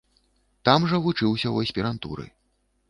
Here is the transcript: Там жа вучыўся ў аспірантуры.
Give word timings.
Там 0.69 0.89
жа 0.93 0.97
вучыўся 1.05 1.45
ў 1.51 1.57
аспірантуры. 1.67 2.29